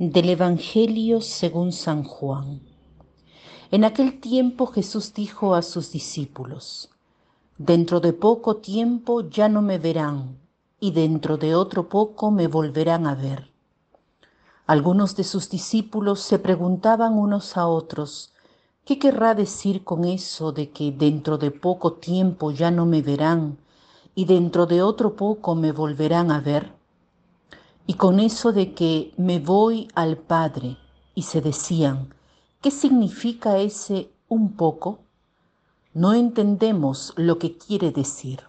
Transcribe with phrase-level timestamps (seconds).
[0.00, 2.60] Del Evangelio según San Juan.
[3.72, 6.90] En aquel tiempo Jesús dijo a sus discípulos,
[7.56, 10.38] Dentro de poco tiempo ya no me verán,
[10.78, 13.50] y dentro de otro poco me volverán a ver.
[14.68, 18.32] Algunos de sus discípulos se preguntaban unos a otros,
[18.84, 23.58] ¿qué querrá decir con eso de que dentro de poco tiempo ya no me verán,
[24.14, 26.77] y dentro de otro poco me volverán a ver?
[27.90, 30.76] Y con eso de que me voy al Padre,
[31.14, 32.14] y se decían,
[32.60, 34.98] ¿qué significa ese un poco?
[35.94, 38.42] No entendemos lo que quiere decir.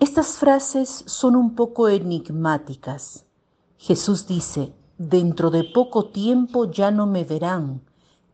[0.00, 3.24] Estas frases son un poco enigmáticas.
[3.76, 7.82] Jesús dice, dentro de poco tiempo ya no me verán,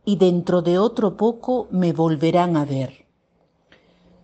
[0.03, 3.05] y dentro de otro poco me volverán a ver.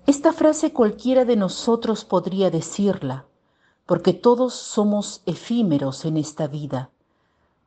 [0.08, 3.28] Esta frase cualquiera de nosotros podría decirla,
[3.86, 6.90] porque todos somos efímeros en esta vida.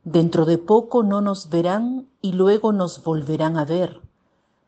[0.03, 4.01] Dentro de poco no nos verán y luego nos volverán a ver,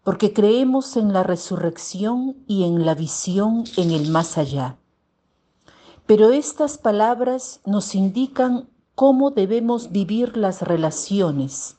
[0.03, 4.78] porque creemos en la resurrección y en la visión en el más allá.
[6.06, 11.75] Pero estas palabras nos indican cómo debemos vivir las relaciones.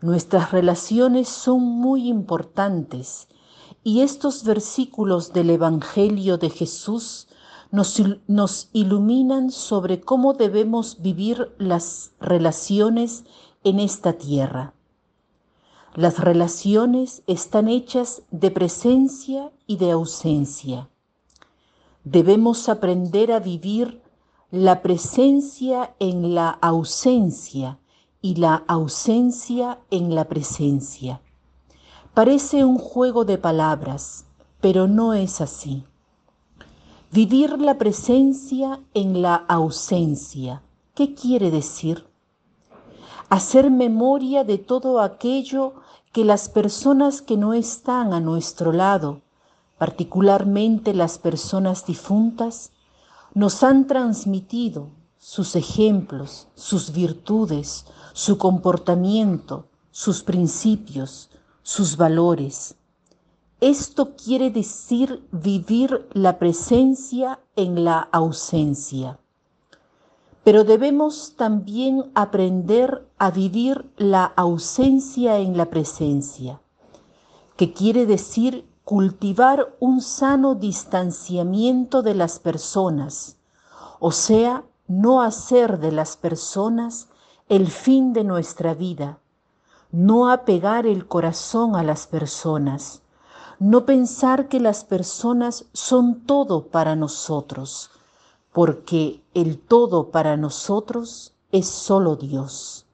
[0.00, 3.28] Nuestras relaciones son muy importantes
[3.82, 7.28] y estos versículos del Evangelio de Jesús
[7.70, 13.24] nos, iluminan sobre cómo debemos vivir las relaciones
[13.64, 14.74] en esta tierra.
[15.94, 20.88] Las relaciones están hechas de presencia y de ausencia.
[22.04, 24.02] Debemos aprender a vivir
[24.50, 27.78] la presencia en la ausencia
[28.20, 31.20] y la ausencia en la presencia.
[32.14, 34.24] Parece un juego de palabras,
[34.60, 35.84] pero no es así.
[37.16, 40.60] Vivir la presencia en la ausencia.
[40.94, 42.04] ¿Qué quiere decir?
[43.30, 45.76] Hacer memoria de todo aquello
[46.12, 49.22] que las personas que no están a nuestro lado,
[49.78, 52.72] particularmente las personas difuntas,
[53.32, 61.30] nos han transmitido sus ejemplos, sus virtudes, su comportamiento, sus principios,
[61.62, 62.76] sus valores.
[63.60, 69.18] Esto quiere decir vivir la presencia en la ausencia.
[70.44, 76.60] Pero debemos también aprender a vivir la ausencia en la presencia,
[77.56, 83.38] que quiere decir cultivar un sano distanciamiento de las personas,
[84.00, 87.08] o sea, no hacer de las personas
[87.48, 89.18] el fin de nuestra vida,
[89.90, 93.02] no apegar el corazón a las personas,
[93.58, 97.90] no pensar que las personas son todo para nosotros,
[98.52, 102.86] porque el todo para nosotros es solo Dios.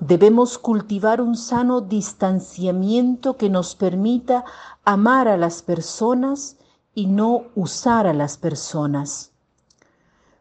[0.00, 4.44] Debemos cultivar un sano distanciamiento que nos permita
[4.84, 6.56] amar a las personas
[6.94, 9.32] y no usar a las personas.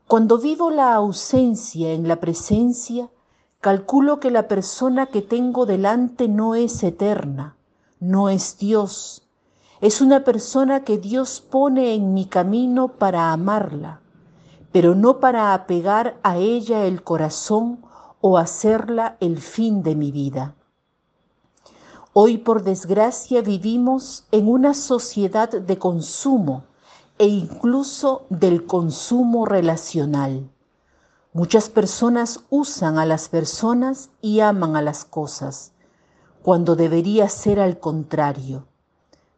[0.07, 3.09] Cuando vivo la ausencia en la presencia,
[3.59, 7.54] calculo que la persona que tengo delante no es eterna,
[7.99, 9.23] no es Dios.
[9.81, 14.01] Es una persona que Dios pone en mi camino para amarla,
[14.71, 17.85] pero no para apegar a ella el corazón
[18.21, 20.55] o hacerla el fin de mi vida.
[22.13, 26.63] Hoy, por desgracia, vivimos en una sociedad de consumo
[27.17, 30.49] e incluso del consumo relacional.
[31.33, 35.74] Muchas personas usan a las personas y aman a las cosas
[36.45, 38.67] cuando debería ser al contrario.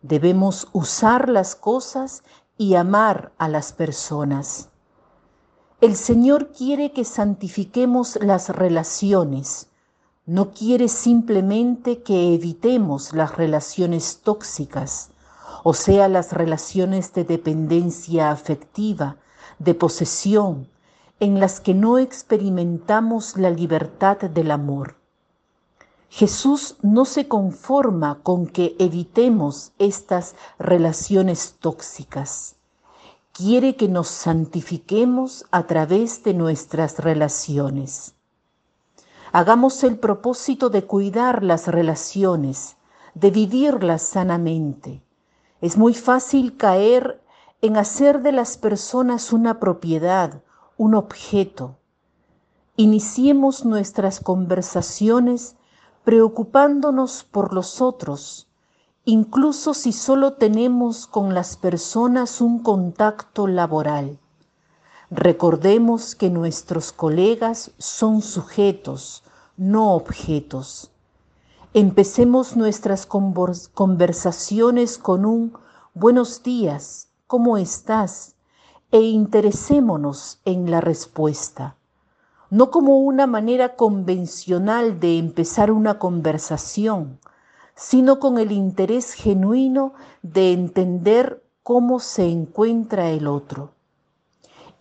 [0.01, 2.21] Debemos usar las cosas
[2.57, 4.67] y amar a las personas.
[5.79, 9.69] El Señor quiere que santifiquemos las relaciones,
[10.25, 15.11] no quiere simplemente que evitemos las relaciones tóxicas,
[15.63, 19.15] o sea, las relaciones de dependencia afectiva,
[19.59, 20.67] de posesión,
[21.21, 24.96] en las que no experimentamos la libertad del amor.
[26.09, 32.55] Jesús no se conforma con que evitemos estas relaciones tóxicas.
[33.33, 38.15] Quiere que nos santifiquemos a través de nuestras relaciones.
[39.31, 42.77] Hagamos el propósito de cuidar las relaciones,
[43.13, 45.03] de vivirlas sanamente.
[45.59, 47.21] Es muy fácil caer
[47.61, 50.41] en hacer de las personas una propiedad,
[50.77, 51.75] un objeto.
[52.77, 55.56] Iniciemos nuestras conversaciones
[56.07, 58.47] preocupándonos por los otros,
[59.03, 64.17] incluso si solo tenemos con las personas un contacto laboral.
[65.11, 69.25] Recordemos que nuestros colegas son sujetos,
[69.57, 70.91] no objetos.
[71.73, 75.57] Empecemos nuestras conversaciones con un
[75.93, 78.35] buenos días, ¿cómo estás?
[78.91, 81.75] e interesémonos en la respuesta,
[82.49, 87.19] no como una manera convencional de empezar una conversación,
[87.75, 93.71] sino con el interés genuino de entender cómo se encuentra el otro.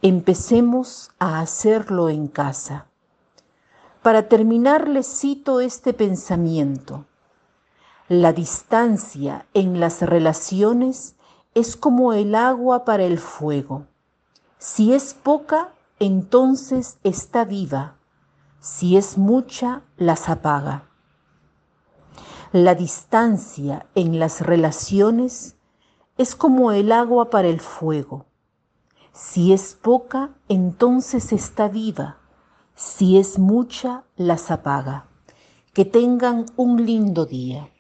[0.02, 2.86] Empecemos a hacerlo en casa.
[4.02, 7.06] Para terminar, les cito este pensamiento.
[8.08, 11.16] La distancia en las relaciones
[11.54, 13.86] es como el agua para el fuego.
[14.58, 17.96] Si es poca, entonces está viva.
[18.60, 20.90] Si es mucha, las apaga.
[22.52, 25.56] La distancia en las relaciones
[26.18, 28.26] es como el agua para el fuego.
[29.12, 32.18] Si es poca, entonces está viva.
[32.74, 35.06] Si es mucha, las apaga.
[35.72, 37.70] Que tengan un lindo día.